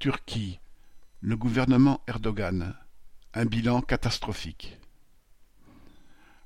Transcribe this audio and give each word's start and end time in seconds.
Turquie, 0.00 0.60
le 1.20 1.36
gouvernement 1.36 2.00
Erdogan, 2.08 2.74
un 3.34 3.44
bilan 3.44 3.82
catastrophique. 3.82 4.78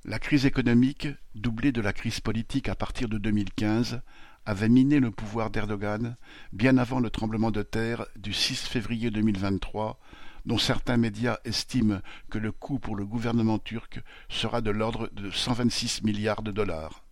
La 0.05 0.19
crise 0.19 0.45
économique, 0.45 1.07
doublée 1.37 1.71
de 1.71 1.81
la 1.81 1.93
crise 1.93 2.19
politique 2.19 2.69
à 2.69 2.75
partir 2.75 3.09
de 3.09 3.17
2015, 3.17 4.01
avait 4.45 4.69
miné 4.69 4.99
le 4.99 5.13
pouvoir 5.13 5.51
d'Erdogan 5.51 6.17
bien 6.53 6.79
avant 6.79 6.99
le 6.99 7.11
tremblement 7.11 7.53
de 7.53 7.63
terre 7.63 8.07
du 8.17 8.33
6 8.33 8.67
février 8.67 9.13
2023, 9.13 10.01
dont 10.47 10.59
certains 10.59 10.97
médias 10.97 11.39
estiment 11.45 12.01
que 12.31 12.39
le 12.39 12.51
coût 12.51 12.81
pour 12.81 12.97
le 12.97 13.07
gouvernement 13.07 13.61
turc 13.61 14.03
sera 14.29 14.63
de 14.63 14.71
l'ordre 14.73 15.11
de 15.13 15.31
126 15.31 16.03
milliards 16.03 16.43
de 16.43 16.51
dollars. 16.51 17.05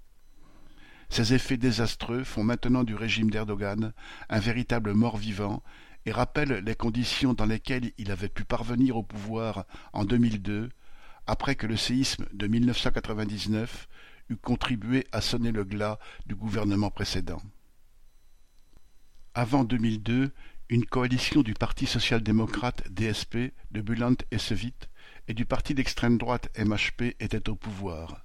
Ces 1.09 1.35
effets 1.35 1.59
désastreux 1.59 2.25
font 2.25 2.43
maintenant 2.43 2.83
du 2.83 2.97
régime 2.97 3.31
d'Erdogan 3.31 3.93
un 4.29 4.39
véritable 4.41 4.95
mort-vivant 4.95 5.63
et 6.07 6.13
rappelle 6.13 6.63
les 6.65 6.75
conditions 6.75 7.35
dans 7.35 7.47
lesquelles 7.47 7.93
il 7.99 8.11
avait 8.11 8.29
pu 8.29 8.45
parvenir 8.45 8.97
au 8.97 9.03
pouvoir 9.03 9.65
en 9.93 10.05
2002, 10.05 10.71
après 11.27 11.55
que 11.55 11.67
le 11.67 11.77
séisme 11.77 12.27
de 12.33 12.47
1999 12.47 13.89
eut 14.31 14.37
contribué 14.37 15.07
à 15.13 15.21
sonner 15.21 15.53
le 15.53 15.65
glas 15.65 15.99
du 16.27 16.35
gouvernement 16.35 16.91
précédent. 16.91 17.43
Avant 19.35 19.65
2002, 19.65 20.33
une 20.69 20.87
coalition 20.87 21.43
du 21.43 21.55
Parti 21.55 21.87
social-démocrate 21.87 22.91
DSP 22.91 23.53
de 23.71 23.81
Bülent 23.81 24.17
Essevit 24.31 24.75
et 25.29 25.35
du 25.35 25.45
parti 25.45 25.75
d'extrême 25.75 26.19
droite 26.19 26.49
MHP 26.59 27.15
était 27.21 27.49
au 27.49 27.55
pouvoir. 27.55 28.25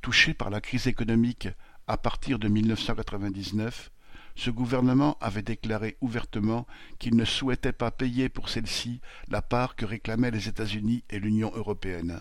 Touché 0.00 0.32
par 0.32 0.50
la 0.50 0.60
crise 0.60 0.86
économique 0.86 1.48
à 1.86 1.96
partir 1.96 2.38
de 2.38 2.48
1999, 2.48 3.90
ce 4.36 4.50
gouvernement 4.50 5.16
avait 5.20 5.42
déclaré 5.42 5.96
ouvertement 6.00 6.66
qu'il 6.98 7.16
ne 7.16 7.24
souhaitait 7.24 7.72
pas 7.72 7.90
payer 7.90 8.28
pour 8.28 8.48
celle-ci 8.48 9.00
la 9.28 9.42
part 9.42 9.76
que 9.76 9.84
réclamaient 9.84 10.30
les 10.30 10.48
États-Unis 10.48 11.04
et 11.10 11.18
l'Union 11.18 11.52
européenne. 11.54 12.20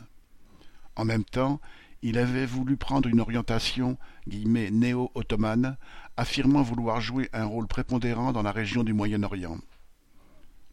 En 0.96 1.06
même 1.06 1.24
temps, 1.24 1.62
il 2.02 2.18
avait 2.18 2.46
voulu 2.46 2.78
prendre 2.78 3.10
une 3.10 3.20
orientation 3.20 3.98
néo-ottomane, 4.28 5.78
affirmant 6.18 6.62
vouloir 6.62 7.02
jouer 7.02 7.30
un 7.34 7.46
rôle 7.46 7.68
prépondérant 7.68 8.32
dans 8.32 8.42
la 8.42 8.52
région 8.52 8.84
du 8.84 8.94
Moyen-Orient. 8.94 9.58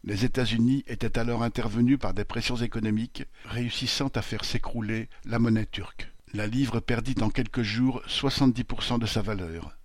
Les 0.03 0.25
États-Unis 0.25 0.83
étaient 0.87 1.19
alors 1.19 1.43
intervenus 1.43 1.99
par 1.99 2.13
des 2.13 2.23
pressions 2.23 2.55
économiques, 2.55 3.25
réussissant 3.45 4.09
à 4.15 4.21
faire 4.21 4.45
s'écrouler 4.45 5.09
la 5.25 5.39
monnaie 5.39 5.65
turque. 5.65 6.11
La 6.33 6.47
livre 6.47 6.79
perdit 6.79 7.15
en 7.21 7.29
quelques 7.29 7.61
jours 7.61 8.01
70% 8.07 8.99
de 8.99 9.05
sa 9.05 9.21
valeur. 9.21 9.77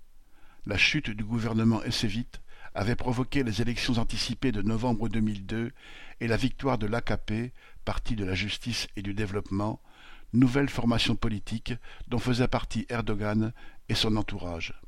La 0.64 0.78
chute 0.78 1.10
du 1.10 1.24
gouvernement 1.24 1.82
Essevit 1.82 2.28
avait 2.72 2.94
provoqué 2.94 3.42
les 3.42 3.60
élections 3.60 3.98
anticipées 3.98 4.52
de 4.52 4.62
novembre 4.62 5.08
2002 5.08 5.72
et 6.20 6.28
la 6.28 6.36
victoire 6.36 6.78
de 6.78 6.86
l'AKP, 6.86 7.52
Parti 7.84 8.14
de 8.14 8.24
la 8.24 8.34
justice 8.34 8.86
et 8.94 9.02
du 9.02 9.12
développement, 9.12 9.82
nouvelle 10.32 10.68
formation 10.68 11.16
politique 11.16 11.74
dont 12.06 12.20
faisait 12.20 12.46
partie 12.46 12.86
Erdogan 12.88 13.52
et 13.88 13.96
son 13.96 14.14
entourage. 14.14 14.80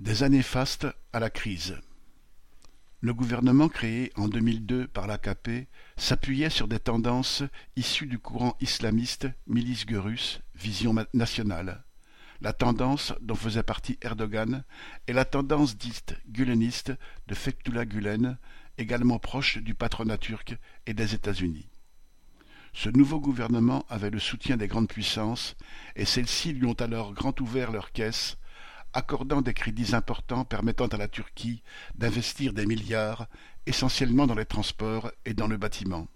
Des 0.00 0.24
années 0.24 0.42
fastes 0.42 0.88
à 1.12 1.20
la 1.20 1.30
crise. 1.30 1.78
Le 3.00 3.14
gouvernement 3.14 3.68
créé 3.68 4.10
en 4.16 4.26
2002 4.26 4.88
par 4.88 5.06
l'AKP 5.06 5.68
s'appuyait 5.96 6.50
sur 6.50 6.66
des 6.66 6.80
tendances 6.80 7.44
issues 7.76 8.06
du 8.06 8.18
courant 8.18 8.56
islamiste 8.60 9.28
Milice 9.46 9.86
Görüs, 9.86 10.40
Vision 10.56 10.92
nationale 11.14 11.85
la 12.40 12.52
tendance 12.52 13.12
dont 13.20 13.34
faisait 13.34 13.62
partie 13.62 13.98
Erdogan 14.02 14.64
est 15.06 15.12
la 15.12 15.24
tendance 15.24 15.76
dite 15.76 16.16
guleniste 16.28 16.92
de 17.26 17.34
Fethullah 17.34 17.84
Gulen, 17.84 18.38
également 18.78 19.18
proche 19.18 19.58
du 19.58 19.74
patronat 19.74 20.18
turc 20.18 20.56
et 20.86 20.94
des 20.94 21.14
États-Unis. 21.14 21.68
Ce 22.72 22.90
nouveau 22.90 23.20
gouvernement 23.20 23.86
avait 23.88 24.10
le 24.10 24.18
soutien 24.18 24.58
des 24.58 24.68
grandes 24.68 24.88
puissances, 24.88 25.56
et 25.94 26.04
celles-ci 26.04 26.52
lui 26.52 26.66
ont 26.66 26.74
alors 26.74 27.14
grand 27.14 27.40
ouvert 27.40 27.72
leurs 27.72 27.90
caisses, 27.90 28.36
accordant 28.92 29.40
des 29.40 29.54
crédits 29.54 29.94
importants 29.94 30.44
permettant 30.44 30.86
à 30.86 30.96
la 30.98 31.08
Turquie 31.08 31.62
d'investir 31.94 32.52
des 32.52 32.66
milliards, 32.66 33.28
essentiellement 33.64 34.26
dans 34.26 34.34
les 34.34 34.44
transports 34.44 35.10
et 35.24 35.34
dans 35.34 35.48
le 35.48 35.56
bâtiment. 35.56 36.06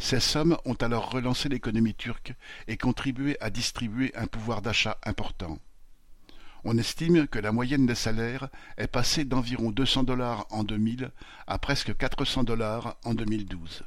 Ces 0.00 0.18
sommes 0.18 0.56
ont 0.64 0.74
alors 0.74 1.10
relancé 1.10 1.50
l'économie 1.50 1.94
turque 1.94 2.32
et 2.66 2.78
contribué 2.78 3.36
à 3.40 3.50
distribuer 3.50 4.10
un 4.16 4.26
pouvoir 4.26 4.62
d'achat 4.62 4.96
important. 5.04 5.58
On 6.64 6.78
estime 6.78 7.28
que 7.28 7.38
la 7.38 7.52
moyenne 7.52 7.84
des 7.84 7.94
salaires 7.94 8.48
est 8.78 8.86
passée 8.86 9.26
d'environ 9.26 9.70
200 9.70 10.04
dollars 10.04 10.46
en 10.50 10.64
2000 10.64 11.10
à 11.46 11.58
presque 11.58 11.94
400 11.94 12.44
dollars 12.44 12.96
en 13.04 13.12
2012. 13.12 13.84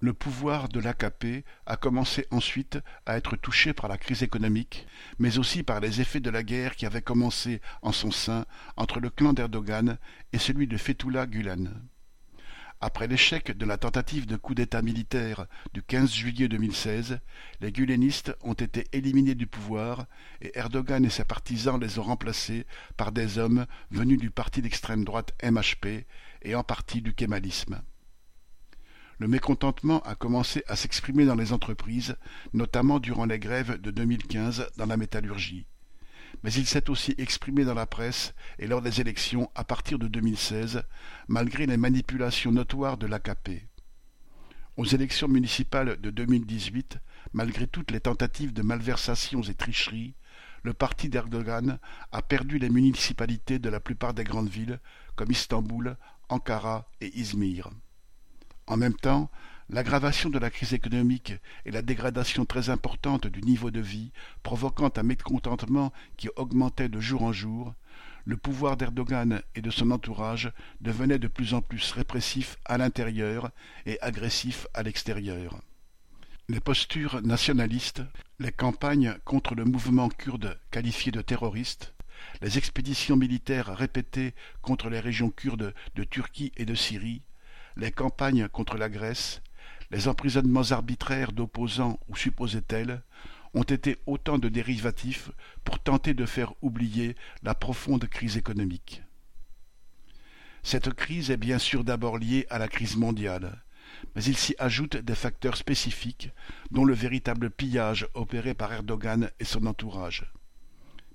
Le 0.00 0.12
pouvoir 0.12 0.68
de 0.68 0.80
l'AKP 0.80 1.46
a 1.64 1.76
commencé 1.78 2.26
ensuite 2.30 2.78
à 3.06 3.16
être 3.16 3.36
touché 3.36 3.72
par 3.72 3.88
la 3.88 3.96
crise 3.96 4.22
économique, 4.22 4.86
mais 5.18 5.38
aussi 5.38 5.62
par 5.62 5.80
les 5.80 6.02
effets 6.02 6.20
de 6.20 6.30
la 6.30 6.42
guerre 6.42 6.76
qui 6.76 6.84
avait 6.84 7.02
commencé 7.02 7.62
en 7.80 7.92
son 7.92 8.10
sein 8.10 8.44
entre 8.76 9.00
le 9.00 9.08
clan 9.08 9.32
d'Erdogan 9.32 9.96
et 10.34 10.38
celui 10.38 10.66
de 10.66 10.76
Fethullah 10.76 11.26
Gulen. 11.26 11.89
Après 12.82 13.06
l'échec 13.06 13.54
de 13.54 13.66
la 13.66 13.76
tentative 13.76 14.24
de 14.24 14.36
coup 14.36 14.54
d'État 14.54 14.80
militaire 14.80 15.44
du 15.74 15.82
15 15.82 16.14
juillet 16.14 16.48
2016, 16.48 17.20
les 17.60 17.72
gulenistes 17.72 18.34
ont 18.40 18.54
été 18.54 18.86
éliminés 18.92 19.34
du 19.34 19.46
pouvoir 19.46 20.06
et 20.40 20.56
Erdogan 20.56 21.04
et 21.04 21.10
ses 21.10 21.26
partisans 21.26 21.78
les 21.78 21.98
ont 21.98 22.04
remplacés 22.04 22.64
par 22.96 23.12
des 23.12 23.36
hommes 23.36 23.66
venus 23.90 24.18
du 24.18 24.30
parti 24.30 24.62
d'extrême 24.62 25.04
droite 25.04 25.34
MHP 25.44 26.06
et 26.40 26.54
en 26.54 26.64
partie 26.64 27.02
du 27.02 27.12
kémalisme. 27.12 27.82
Le 29.18 29.28
mécontentement 29.28 30.00
a 30.00 30.14
commencé 30.14 30.64
à 30.66 30.74
s'exprimer 30.74 31.26
dans 31.26 31.34
les 31.34 31.52
entreprises, 31.52 32.16
notamment 32.54 32.98
durant 32.98 33.26
les 33.26 33.38
grèves 33.38 33.78
de 33.78 33.90
2015 33.90 34.70
dans 34.78 34.86
la 34.86 34.96
métallurgie 34.96 35.66
mais 36.42 36.52
il 36.52 36.66
s'est 36.66 36.90
aussi 36.90 37.14
exprimé 37.18 37.64
dans 37.64 37.74
la 37.74 37.86
presse 37.86 38.34
et 38.58 38.66
lors 38.66 38.82
des 38.82 39.00
élections 39.00 39.50
à 39.54 39.64
partir 39.64 39.98
de 39.98 40.08
2016, 40.08 40.82
malgré 41.28 41.66
les 41.66 41.76
manipulations 41.76 42.52
notoires 42.52 42.96
de 42.96 43.06
l'AKP. 43.06 43.66
Aux 44.76 44.84
élections 44.84 45.28
municipales 45.28 46.00
de 46.00 46.10
2018, 46.10 46.98
malgré 47.32 47.66
toutes 47.66 47.90
les 47.90 48.00
tentatives 48.00 48.52
de 48.52 48.62
malversations 48.62 49.42
et 49.42 49.54
tricheries, 49.54 50.14
le 50.62 50.72
parti 50.72 51.08
d'Erdogan 51.08 51.78
a 52.12 52.22
perdu 52.22 52.58
les 52.58 52.70
municipalités 52.70 53.58
de 53.58 53.68
la 53.68 53.80
plupart 53.80 54.14
des 54.14 54.24
grandes 54.24 54.48
villes, 54.48 54.80
comme 55.16 55.30
Istanbul, 55.30 55.96
Ankara 56.28 56.88
et 57.00 57.18
Izmir. 57.18 57.70
En 58.66 58.76
même 58.76 58.94
temps, 58.94 59.30
L'aggravation 59.72 60.30
de 60.30 60.38
la 60.40 60.50
crise 60.50 60.74
économique 60.74 61.34
et 61.64 61.70
la 61.70 61.80
dégradation 61.80 62.44
très 62.44 62.70
importante 62.70 63.28
du 63.28 63.40
niveau 63.40 63.70
de 63.70 63.78
vie 63.78 64.10
provoquant 64.42 64.90
un 64.96 65.04
mécontentement 65.04 65.92
qui 66.16 66.28
augmentait 66.34 66.88
de 66.88 66.98
jour 66.98 67.22
en 67.22 67.32
jour, 67.32 67.72
le 68.24 68.36
pouvoir 68.36 68.76
d'Erdogan 68.76 69.42
et 69.54 69.62
de 69.62 69.70
son 69.70 69.92
entourage 69.92 70.50
devenait 70.80 71.20
de 71.20 71.28
plus 71.28 71.54
en 71.54 71.62
plus 71.62 71.92
répressif 71.92 72.56
à 72.64 72.78
l'intérieur 72.78 73.52
et 73.86 73.96
agressif 74.00 74.66
à 74.74 74.82
l'extérieur. 74.82 75.62
Les 76.48 76.58
postures 76.58 77.22
nationalistes, 77.22 78.02
les 78.40 78.50
campagnes 78.50 79.14
contre 79.24 79.54
le 79.54 79.64
mouvement 79.64 80.08
kurde 80.08 80.58
qualifié 80.72 81.12
de 81.12 81.22
terroriste, 81.22 81.94
les 82.42 82.58
expéditions 82.58 83.16
militaires 83.16 83.68
répétées 83.68 84.34
contre 84.62 84.90
les 84.90 84.98
régions 84.98 85.30
kurdes 85.30 85.74
de 85.94 86.02
Turquie 86.02 86.50
et 86.56 86.64
de 86.64 86.74
Syrie, 86.74 87.22
les 87.76 87.92
campagnes 87.92 88.48
contre 88.48 88.76
la 88.76 88.88
Grèce, 88.88 89.40
les 89.90 90.08
emprisonnements 90.08 90.70
arbitraires 90.70 91.32
d'opposants 91.32 91.98
ou 92.08 92.16
supposés 92.16 92.62
tels 92.62 93.02
ont 93.54 93.62
été 93.62 93.98
autant 94.06 94.38
de 94.38 94.48
dérivatifs 94.48 95.30
pour 95.64 95.80
tenter 95.80 96.14
de 96.14 96.26
faire 96.26 96.52
oublier 96.62 97.16
la 97.42 97.54
profonde 97.54 98.06
crise 98.06 98.36
économique. 98.36 99.02
Cette 100.62 100.92
crise 100.92 101.30
est 101.30 101.36
bien 101.36 101.58
sûr 101.58 101.84
d'abord 101.84 102.18
liée 102.18 102.46
à 102.50 102.58
la 102.58 102.68
crise 102.68 102.96
mondiale, 102.96 103.62
mais 104.14 104.22
il 104.22 104.36
s'y 104.36 104.54
ajoute 104.58 104.96
des 104.96 105.14
facteurs 105.14 105.56
spécifiques, 105.56 106.30
dont 106.70 106.84
le 106.84 106.94
véritable 106.94 107.50
pillage 107.50 108.06
opéré 108.14 108.54
par 108.54 108.72
Erdogan 108.72 109.30
et 109.40 109.44
son 109.44 109.66
entourage. 109.66 110.30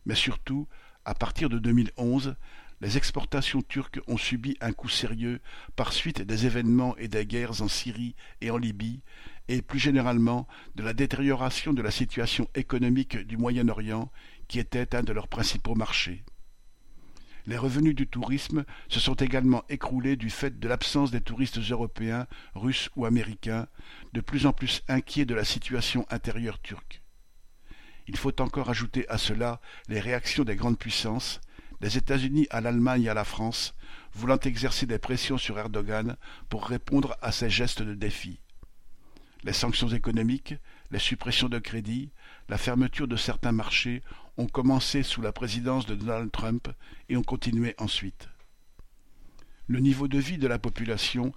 Mais 0.06 0.16
surtout, 0.16 0.68
à 1.06 1.14
partir 1.14 1.50
de 1.50 1.60
2011, 1.60 2.36
les 2.82 2.98
exportations 2.98 3.62
turques 3.62 4.02
ont 4.08 4.18
subi 4.18 4.58
un 4.62 4.74
coup 4.74 4.90
sérieux 4.90 5.40
par 5.76 5.94
suite 5.94 6.22
des 6.22 6.46
événements 6.46 6.96
et 6.98 7.08
des 7.08 7.26
guerres 7.26 7.62
en 7.62 7.68
Syrie 7.68 8.16
et 8.42 8.52
en 8.52 8.58
Libye, 8.58 9.02
et 9.48 9.62
plus 9.62 9.80
généralement 9.80 10.48
de 10.76 10.84
la 10.84 10.94
détérioration 10.94 11.74
de 11.74 11.82
la 11.82 11.92
situation 11.92 12.48
économique 12.56 13.18
du 13.18 13.38
Moyen-Orient, 13.38 14.12
qui 14.48 14.60
était 14.60 14.96
un 14.96 15.04
de 15.04 15.14
leurs 15.14 15.28
principaux 15.28 15.76
marchés. 15.76 16.24
Les 17.48 17.58
revenus 17.58 17.94
du 17.94 18.08
tourisme 18.08 18.66
se 18.90 19.00
sont 19.00 19.14
également 19.14 19.64
écroulés 19.70 20.16
du 20.16 20.32
fait 20.32 20.60
de 20.60 20.68
l'absence 20.68 21.12
des 21.12 21.22
touristes 21.22 21.60
européens, 21.60 22.26
russes 22.56 22.90
ou 22.96 23.06
américains, 23.06 23.68
de 24.14 24.22
plus 24.22 24.48
en 24.48 24.54
plus 24.54 24.82
inquiets 24.88 25.26
de 25.26 25.36
la 25.36 25.46
situation 25.46 26.08
intérieure 26.10 26.60
turque. 26.60 27.04
Il 28.08 28.18
faut 28.18 28.42
encore 28.42 28.70
ajouter 28.70 29.08
à 29.10 29.18
cela 29.18 29.62
les 29.88 30.00
réactions 30.00 30.44
des 30.44 30.56
grandes 30.56 30.80
puissances, 30.80 31.40
des 31.86 32.00
États-Unis 32.00 32.48
à 32.50 32.62
l'Allemagne 32.62 33.04
et 33.04 33.10
à 33.10 33.14
la 33.14 33.24
France, 33.24 33.76
voulant 34.12 34.40
exercer 34.40 34.88
des 34.88 34.98
pressions 34.98 35.38
sur 35.38 35.60
Erdogan 35.60 36.18
pour 36.50 36.66
répondre 36.66 37.16
à 37.22 37.32
ses 37.32 37.48
gestes 37.48 37.84
de 37.84 37.94
défi. 37.94 38.40
Les 39.44 39.54
sanctions 39.54 39.90
économiques, 39.90 40.56
les 40.90 40.98
suppressions 40.98 41.48
de 41.48 41.60
crédits, 41.60 42.10
la 42.50 42.58
fermeture 42.58 43.08
de 43.08 43.16
certains 43.16 43.52
marchés 43.52 44.02
ont 44.38 44.48
commencé 44.48 45.04
sous 45.04 45.22
la 45.22 45.32
présidence 45.32 45.86
de 45.86 45.94
Donald 45.94 46.32
Trump 46.32 46.70
et 47.08 47.18
ont 47.18 47.22
continué 47.22 47.76
ensuite. 47.78 48.30
Le 49.68 49.78
niveau 49.78 50.08
de 50.08 50.18
vie 50.18 50.40
de 50.40 50.48
la 50.48 50.58
population, 50.58 51.34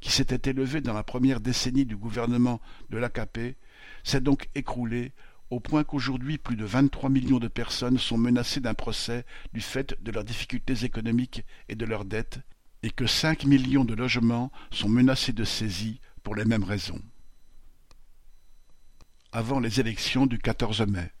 qui 0.00 0.10
s'était 0.10 0.48
élevé 0.48 0.80
dans 0.80 0.94
la 0.94 1.04
première 1.04 1.40
décennie 1.40 1.84
du 1.84 1.98
gouvernement 1.98 2.62
de 2.88 2.96
l'AKP, 2.96 3.54
s'est 4.02 4.22
donc 4.22 4.48
écroulé 4.54 5.12
au 5.50 5.58
point 5.58 5.84
qu'aujourd'hui 5.84 6.38
plus 6.38 6.56
de 6.56 6.64
23 6.64 7.10
millions 7.10 7.40
de 7.40 7.48
personnes 7.48 7.98
sont 7.98 8.16
menacées 8.16 8.60
d'un 8.60 8.74
procès 8.74 9.26
du 9.52 9.60
fait 9.60 10.00
de 10.02 10.12
leurs 10.12 10.24
difficultés 10.24 10.84
économiques 10.84 11.44
et 11.68 11.74
de 11.74 11.84
leurs 11.84 12.04
dettes, 12.04 12.40
et 12.82 12.90
que 12.90 13.06
5 13.06 13.44
millions 13.44 13.84
de 13.84 13.94
logements 13.94 14.50
sont 14.70 14.88
menacés 14.88 15.32
de 15.32 15.44
saisie 15.44 16.00
pour 16.22 16.34
les 16.34 16.44
mêmes 16.44 16.64
raisons. 16.64 17.02
Avant 19.32 19.60
les 19.60 19.80
élections 19.80 20.26
du 20.26 20.38
14 20.38 20.82
mai. 20.82 21.12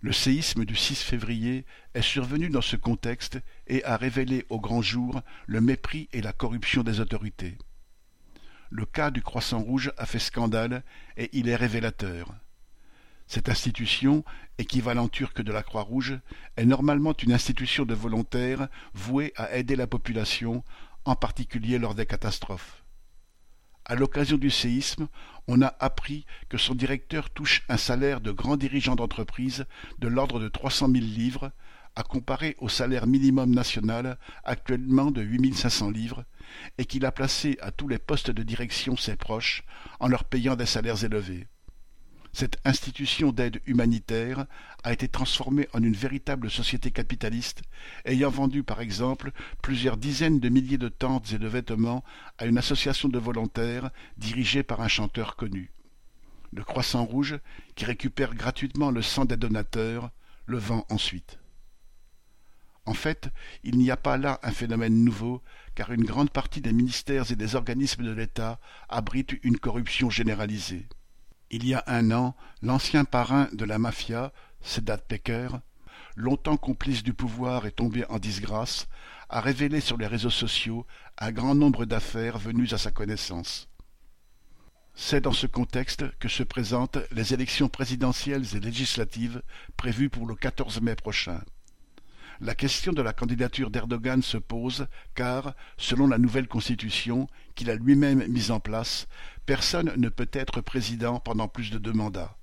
Le 0.00 0.12
séisme 0.12 0.64
du 0.64 0.76
6 0.76 1.02
février 1.02 1.66
est 1.94 2.02
survenu 2.02 2.50
dans 2.50 2.62
ce 2.62 2.76
contexte 2.76 3.40
et 3.66 3.84
a 3.84 3.96
révélé 3.96 4.46
au 4.48 4.60
grand 4.60 4.80
jour 4.80 5.20
le 5.46 5.60
mépris 5.60 6.08
et 6.12 6.22
la 6.22 6.32
corruption 6.32 6.84
des 6.84 7.00
autorités. 7.00 7.58
Le 8.70 8.86
cas 8.86 9.10
du 9.10 9.22
Croissant 9.22 9.60
Rouge 9.60 9.92
a 9.96 10.06
fait 10.06 10.20
scandale 10.20 10.84
et 11.16 11.30
il 11.32 11.48
est 11.48 11.56
révélateur. 11.56 12.32
Cette 13.30 13.50
institution, 13.50 14.24
équivalent 14.56 15.06
turc 15.06 15.42
de 15.42 15.52
la 15.52 15.62
Croix-Rouge, 15.62 16.18
est 16.56 16.64
normalement 16.64 17.14
une 17.22 17.32
institution 17.32 17.84
de 17.84 17.92
volontaires 17.92 18.68
vouée 18.94 19.34
à 19.36 19.54
aider 19.54 19.76
la 19.76 19.86
population, 19.86 20.64
en 21.04 21.14
particulier 21.14 21.78
lors 21.78 21.94
des 21.94 22.06
catastrophes. 22.06 22.82
À 23.84 23.96
l'occasion 23.96 24.38
du 24.38 24.48
séisme, 24.48 25.08
on 25.46 25.60
a 25.60 25.74
appris 25.78 26.24
que 26.48 26.56
son 26.56 26.74
directeur 26.74 27.28
touche 27.28 27.64
un 27.68 27.76
salaire 27.76 28.22
de 28.22 28.30
grand 28.30 28.56
dirigeant 28.56 28.96
d'entreprise 28.96 29.66
de 29.98 30.08
l'ordre 30.08 30.40
de 30.40 30.48
trois 30.48 30.70
cent 30.70 30.88
mille 30.88 31.14
livres, 31.14 31.52
à 31.96 32.04
comparer 32.04 32.56
au 32.60 32.70
salaire 32.70 33.06
minimum 33.06 33.54
national 33.54 34.18
actuellement 34.44 35.10
de 35.10 35.20
huit 35.20 35.38
mille 35.38 35.56
cinq 35.56 35.68
cents 35.68 35.90
livres, 35.90 36.24
et 36.78 36.86
qu'il 36.86 37.04
a 37.04 37.12
placé 37.12 37.58
à 37.60 37.72
tous 37.72 37.88
les 37.88 37.98
postes 37.98 38.30
de 38.30 38.42
direction 38.42 38.96
ses 38.96 39.16
proches 39.16 39.64
en 40.00 40.08
leur 40.08 40.24
payant 40.24 40.56
des 40.56 40.64
salaires 40.64 41.04
élevés. 41.04 41.46
Cette 42.38 42.60
institution 42.64 43.32
d'aide 43.32 43.60
humanitaire 43.66 44.46
a 44.84 44.92
été 44.92 45.08
transformée 45.08 45.66
en 45.72 45.82
une 45.82 45.96
véritable 45.96 46.48
société 46.48 46.92
capitaliste, 46.92 47.62
ayant 48.04 48.30
vendu 48.30 48.62
par 48.62 48.80
exemple 48.80 49.32
plusieurs 49.60 49.96
dizaines 49.96 50.38
de 50.38 50.48
milliers 50.48 50.78
de 50.78 50.88
tentes 50.88 51.32
et 51.32 51.38
de 51.40 51.48
vêtements 51.48 52.04
à 52.38 52.46
une 52.46 52.56
association 52.56 53.08
de 53.08 53.18
volontaires 53.18 53.90
dirigée 54.18 54.62
par 54.62 54.82
un 54.82 54.86
chanteur 54.86 55.34
connu. 55.34 55.72
Le 56.52 56.62
Croissant 56.62 57.04
Rouge, 57.04 57.40
qui 57.74 57.86
récupère 57.86 58.36
gratuitement 58.36 58.92
le 58.92 59.02
sang 59.02 59.24
des 59.24 59.36
donateurs, 59.36 60.12
le 60.46 60.58
vend 60.58 60.86
ensuite. 60.90 61.40
En 62.86 62.94
fait, 62.94 63.30
il 63.64 63.78
n'y 63.78 63.90
a 63.90 63.96
pas 63.96 64.16
là 64.16 64.38
un 64.44 64.52
phénomène 64.52 65.02
nouveau, 65.02 65.42
car 65.74 65.90
une 65.90 66.04
grande 66.04 66.30
partie 66.30 66.60
des 66.60 66.72
ministères 66.72 67.32
et 67.32 67.36
des 67.36 67.56
organismes 67.56 68.04
de 68.04 68.12
l'État 68.12 68.60
abritent 68.88 69.34
une 69.42 69.58
corruption 69.58 70.08
généralisée. 70.08 70.86
Il 71.50 71.66
y 71.66 71.72
a 71.72 71.82
un 71.86 72.10
an, 72.10 72.36
l'ancien 72.60 73.04
parrain 73.04 73.48
de 73.52 73.64
la 73.64 73.78
mafia, 73.78 74.32
Sedat 74.60 74.98
Peker, 74.98 75.60
longtemps 76.14 76.58
complice 76.58 77.02
du 77.02 77.14
pouvoir 77.14 77.64
et 77.64 77.72
tombé 77.72 78.04
en 78.10 78.18
disgrâce, 78.18 78.86
a 79.30 79.40
révélé 79.40 79.80
sur 79.80 79.96
les 79.96 80.06
réseaux 80.06 80.30
sociaux 80.30 80.86
un 81.16 81.32
grand 81.32 81.54
nombre 81.54 81.86
d'affaires 81.86 82.38
venues 82.38 82.72
à 82.72 82.78
sa 82.78 82.90
connaissance. 82.90 83.68
C'est 84.94 85.22
dans 85.22 85.32
ce 85.32 85.46
contexte 85.46 86.04
que 86.18 86.28
se 86.28 86.42
présentent 86.42 86.98
les 87.12 87.32
élections 87.32 87.68
présidentielles 87.68 88.44
et 88.54 88.60
législatives 88.60 89.42
prévues 89.76 90.10
pour 90.10 90.26
le 90.26 90.34
14 90.34 90.82
mai 90.82 90.96
prochain. 90.96 91.40
La 92.40 92.54
question 92.54 92.92
de 92.92 93.02
la 93.02 93.12
candidature 93.12 93.70
d'Erdogan 93.70 94.22
se 94.22 94.36
pose 94.36 94.86
car, 95.14 95.54
selon 95.76 96.06
la 96.06 96.18
nouvelle 96.18 96.46
constitution 96.46 97.26
qu'il 97.54 97.70
a 97.70 97.74
lui-même 97.74 98.26
mise 98.28 98.50
en 98.50 98.60
place, 98.60 99.08
personne 99.48 99.94
ne 99.96 100.10
peut 100.10 100.28
être 100.34 100.60
président 100.60 101.20
pendant 101.20 101.48
plus 101.48 101.70
de 101.70 101.78
deux 101.78 101.94
mandats. 101.94 102.36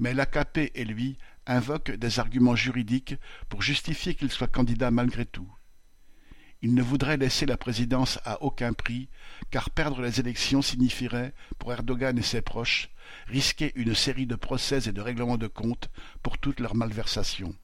Mais 0.00 0.14
l'AKP 0.14 0.72
et 0.74 0.84
lui 0.84 1.16
invoquent 1.46 1.92
des 1.92 2.18
arguments 2.18 2.56
juridiques 2.56 3.14
pour 3.48 3.62
justifier 3.62 4.16
qu'il 4.16 4.32
soit 4.32 4.48
candidat 4.48 4.90
malgré 4.90 5.24
tout. 5.26 5.48
Il 6.60 6.74
ne 6.74 6.82
voudrait 6.82 7.18
laisser 7.18 7.46
la 7.46 7.56
présidence 7.56 8.18
à 8.24 8.42
aucun 8.42 8.72
prix, 8.72 9.08
car 9.52 9.70
perdre 9.70 10.02
les 10.02 10.18
élections 10.18 10.60
signifierait, 10.60 11.34
pour 11.60 11.72
Erdogan 11.72 12.18
et 12.18 12.22
ses 12.22 12.42
proches, 12.42 12.88
risquer 13.28 13.70
une 13.76 13.94
série 13.94 14.26
de 14.26 14.34
procès 14.34 14.88
et 14.88 14.92
de 14.92 15.00
règlements 15.00 15.38
de 15.38 15.46
comptes 15.46 15.88
pour 16.24 16.38
toutes 16.38 16.58
leurs 16.58 16.74
malversations. 16.74 17.54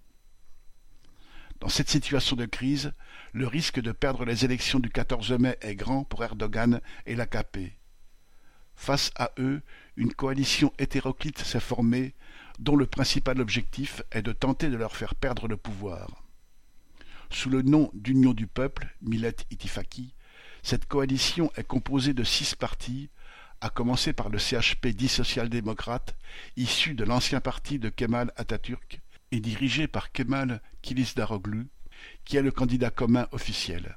Dans 1.58 1.68
cette 1.68 1.90
situation 1.90 2.36
de 2.36 2.46
crise, 2.46 2.92
le 3.32 3.48
risque 3.48 3.80
de 3.80 3.90
perdre 3.90 4.24
les 4.24 4.44
élections 4.44 4.78
du 4.78 4.90
14 4.90 5.32
mai 5.40 5.58
est 5.60 5.74
grand 5.74 6.04
pour 6.04 6.22
Erdogan 6.22 6.80
et 7.04 7.16
l'AKP. 7.16 7.74
Face 8.76 9.10
à 9.16 9.30
eux, 9.38 9.62
une 9.96 10.12
coalition 10.12 10.72
hétéroclite 10.78 11.38
s'est 11.38 11.60
formée, 11.60 12.14
dont 12.58 12.76
le 12.76 12.86
principal 12.86 13.40
objectif 13.40 14.02
est 14.10 14.22
de 14.22 14.32
tenter 14.32 14.68
de 14.68 14.76
leur 14.76 14.96
faire 14.96 15.14
perdre 15.14 15.48
le 15.48 15.56
pouvoir. 15.56 16.22
Sous 17.30 17.50
le 17.50 17.62
nom 17.62 17.90
d'Union 17.94 18.32
du 18.32 18.46
peuple, 18.46 18.94
Millet 19.02 19.36
Itifaki, 19.50 20.14
cette 20.62 20.86
coalition 20.86 21.50
est 21.56 21.66
composée 21.66 22.14
de 22.14 22.24
six 22.24 22.54
partis, 22.54 23.10
à 23.60 23.70
commencer 23.70 24.12
par 24.12 24.28
le 24.28 24.38
CHP 24.38 24.88
dit 24.88 25.08
social-démocrate, 25.08 26.16
issu 26.56 26.94
de 26.94 27.04
l'ancien 27.04 27.40
parti 27.40 27.78
de 27.78 27.88
Kemal 27.88 28.32
Atatürk, 28.36 29.00
est 29.32 29.40
dirigée 29.40 29.88
par 29.88 30.12
Kemal 30.12 30.62
Kilicdaroglu, 30.82 31.68
qui 32.24 32.36
est 32.36 32.42
le 32.42 32.50
candidat 32.50 32.90
commun 32.90 33.26
officiel. 33.32 33.96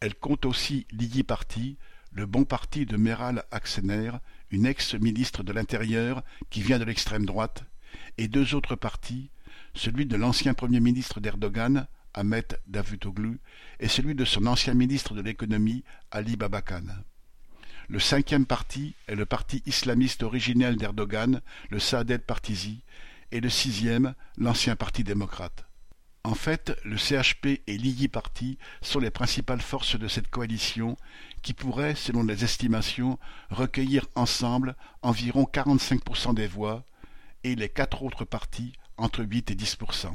Elle 0.00 0.14
compte 0.14 0.44
aussi 0.44 0.86
l'Igi 0.90 1.22
Party, 1.22 1.76
le 2.14 2.26
bon 2.26 2.44
parti 2.44 2.86
de 2.86 2.96
Meral 2.96 3.44
Aksener, 3.50 4.12
une 4.50 4.66
ex-ministre 4.66 5.42
de 5.42 5.52
l'Intérieur 5.52 6.22
qui 6.48 6.62
vient 6.62 6.78
de 6.78 6.84
l'extrême 6.84 7.26
droite, 7.26 7.64
et 8.18 8.28
deux 8.28 8.54
autres 8.54 8.76
partis, 8.76 9.30
celui 9.74 10.06
de 10.06 10.16
l'ancien 10.16 10.54
Premier 10.54 10.78
ministre 10.78 11.18
d'Erdogan, 11.18 11.88
Ahmet 12.14 12.46
Davutoglu, 12.68 13.40
et 13.80 13.88
celui 13.88 14.14
de 14.14 14.24
son 14.24 14.46
ancien 14.46 14.74
ministre 14.74 15.14
de 15.14 15.22
l'économie, 15.22 15.82
Ali 16.12 16.36
Babakan. 16.36 16.84
Le 17.88 17.98
cinquième 17.98 18.46
parti 18.46 18.94
est 19.08 19.16
le 19.16 19.26
parti 19.26 19.62
islamiste 19.66 20.22
originel 20.22 20.76
d'Erdogan, 20.76 21.40
le 21.70 21.80
Saadet 21.80 22.18
Partisi, 22.18 22.82
et 23.32 23.40
le 23.40 23.50
sixième, 23.50 24.14
l'ancien 24.38 24.76
Parti 24.76 25.02
démocrate. 25.02 25.66
En 26.26 26.34
fait, 26.34 26.72
le 26.84 26.96
CHP 26.96 27.60
et 27.66 27.76
l'II 27.76 28.08
Parti 28.08 28.56
sont 28.80 28.98
les 28.98 29.10
principales 29.10 29.60
forces 29.60 29.98
de 29.98 30.08
cette 30.08 30.30
coalition 30.30 30.96
qui 31.42 31.52
pourrait, 31.52 31.94
selon 31.94 32.22
les 32.24 32.44
estimations, 32.44 33.18
recueillir 33.50 34.06
ensemble 34.14 34.74
environ 35.02 35.44
45% 35.44 36.32
des 36.32 36.46
voix 36.46 36.84
et 37.44 37.54
les 37.54 37.68
quatre 37.68 38.02
autres 38.02 38.24
partis 38.24 38.72
entre 38.96 39.22
8 39.22 39.50
et 39.50 39.54
10%. 39.54 40.14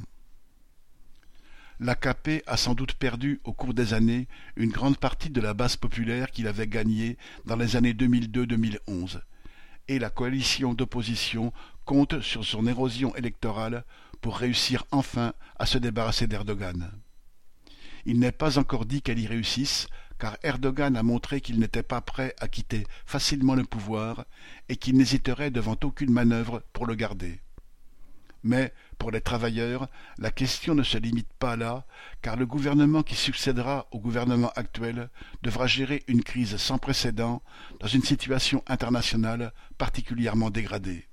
L'AKP 1.80 2.44
a 2.48 2.58
sans 2.58 2.74
doute 2.74 2.96
perdu 2.96 3.40
au 3.44 3.54
cours 3.54 3.76
des 3.76 3.94
années 3.94 4.28
une 4.56 4.72
grande 4.72 4.98
partie 4.98 5.30
de 5.30 5.40
la 5.40 5.54
base 5.54 5.78
populaire 5.78 6.32
qu'il 6.32 6.48
avait 6.48 6.68
gagnée 6.68 7.18
dans 7.46 7.56
les 7.56 7.76
années 7.76 7.94
2002-2011 7.94 9.22
et 9.88 10.00
la 10.00 10.10
coalition 10.10 10.74
d'opposition 10.74 11.54
compte 11.90 12.22
sur 12.22 12.46
son 12.46 12.68
érosion 12.68 13.16
électorale 13.16 13.84
pour 14.22 14.38
réussir 14.38 14.86
enfin 14.92 15.34
à 15.58 15.66
se 15.66 15.80
débarrasser 15.80 16.28
d'Erdogan. 16.28 16.92
Il 18.06 18.20
n'est 18.20 18.32
pas 18.32 18.60
encore 18.60 18.86
dit 18.86 19.02
qu'elle 19.02 19.18
y 19.18 19.26
réussisse, 19.26 19.88
car 20.20 20.38
Erdogan 20.44 20.96
a 20.96 21.02
montré 21.02 21.42
qu'il 21.42 21.60
n'était 21.60 21.82
pas 21.82 22.02
prêt 22.02 22.36
à 22.40 22.48
quitter 22.48 22.86
facilement 23.08 23.56
le 23.56 23.64
pouvoir 23.64 24.26
et 24.70 24.76
qu'il 24.76 24.98
n'hésiterait 24.98 25.50
devant 25.50 25.78
aucune 25.84 26.12
manœuvre 26.12 26.62
pour 26.74 26.86
le 26.86 26.94
garder. 26.94 27.42
Mais, 28.44 28.72
pour 29.00 29.10
les 29.10 29.22
travailleurs, 29.22 29.90
la 30.20 30.30
question 30.30 30.76
ne 30.76 30.84
se 30.84 31.00
limite 31.00 31.34
pas 31.40 31.56
là, 31.56 31.88
car 32.22 32.36
le 32.36 32.46
gouvernement 32.46 33.02
qui 33.02 33.16
succédera 33.16 33.88
au 33.90 33.98
gouvernement 33.98 34.52
actuel 34.56 35.10
devra 35.42 35.66
gérer 35.66 36.04
une 36.08 36.24
crise 36.24 36.58
sans 36.58 36.78
précédent 36.78 37.42
dans 37.80 37.88
une 37.88 38.04
situation 38.04 38.64
internationale 38.68 39.54
particulièrement 39.80 40.52
dégradée. 40.52 41.09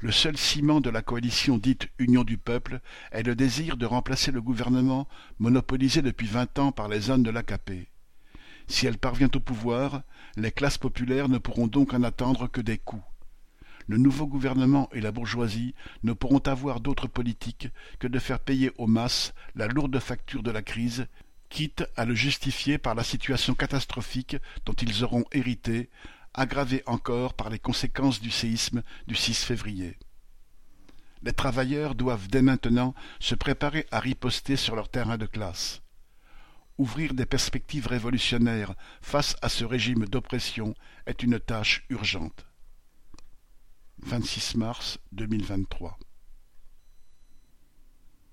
Le 0.00 0.12
seul 0.12 0.36
ciment 0.36 0.80
de 0.80 0.90
la 0.90 1.02
coalition 1.02 1.58
dite 1.58 1.88
Union 1.98 2.24
du 2.24 2.38
peuple 2.38 2.80
est 3.10 3.24
le 3.24 3.34
désir 3.34 3.76
de 3.76 3.86
remplacer 3.86 4.30
le 4.30 4.40
gouvernement 4.40 5.08
monopolisé 5.38 6.02
depuis 6.02 6.26
vingt 6.26 6.58
ans 6.58 6.72
par 6.72 6.88
les 6.88 7.00
zones 7.00 7.22
de 7.22 7.30
l'AKP. 7.30 7.88
Si 8.68 8.86
elle 8.86 8.98
parvient 8.98 9.30
au 9.34 9.40
pouvoir, 9.40 10.02
les 10.36 10.52
classes 10.52 10.78
populaires 10.78 11.28
ne 11.28 11.38
pourront 11.38 11.66
donc 11.66 11.94
en 11.94 12.02
attendre 12.02 12.46
que 12.46 12.60
des 12.60 12.78
coups 12.78 13.02
le 13.88 13.96
nouveau 13.96 14.26
gouvernement 14.26 14.88
et 14.92 15.00
la 15.00 15.10
bourgeoisie 15.10 15.74
ne 16.02 16.12
pourront 16.12 16.42
avoir 16.44 16.80
d'autre 16.80 17.08
politique 17.08 17.68
que 17.98 18.06
de 18.06 18.18
faire 18.18 18.38
payer 18.38 18.70
aux 18.76 18.86
masses 18.86 19.32
la 19.54 19.66
lourde 19.66 19.98
facture 19.98 20.42
de 20.42 20.50
la 20.50 20.62
crise, 20.62 21.06
quitte 21.48 21.84
à 21.96 22.04
le 22.04 22.14
justifier 22.14 22.76
par 22.76 22.94
la 22.94 23.02
situation 23.02 23.54
catastrophique 23.54 24.36
dont 24.66 24.74
ils 24.74 25.04
auront 25.04 25.24
hérité, 25.32 25.88
aggravée 26.38 26.82
encore 26.86 27.34
par 27.34 27.50
les 27.50 27.58
conséquences 27.58 28.20
du 28.20 28.30
séisme 28.30 28.82
du 29.06 29.14
6 29.14 29.44
février. 29.44 29.98
Les 31.22 31.32
travailleurs 31.32 31.94
doivent 31.94 32.28
dès 32.28 32.42
maintenant 32.42 32.94
se 33.18 33.34
préparer 33.34 33.86
à 33.90 33.98
riposter 33.98 34.56
sur 34.56 34.76
leur 34.76 34.88
terrain 34.88 35.18
de 35.18 35.26
classe. 35.26 35.82
Ouvrir 36.78 37.12
des 37.12 37.26
perspectives 37.26 37.88
révolutionnaires 37.88 38.74
face 39.02 39.36
à 39.42 39.48
ce 39.48 39.64
régime 39.64 40.06
d'oppression 40.06 40.74
est 41.06 41.24
une 41.24 41.40
tâche 41.40 41.84
urgente. 41.88 42.46
26 44.02 44.56
mars 44.56 44.98
2023 45.10 45.98